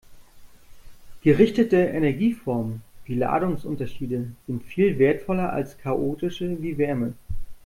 [1.21, 7.13] Gerichtete Energieformen wie Ladungsunterschiede sind viel wertvoller als chaotische wie Wärme.